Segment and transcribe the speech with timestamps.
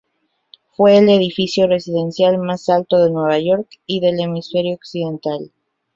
[0.75, 5.51] Fue el edificio residencial más alto de Nueva York y del hemisferio occidental.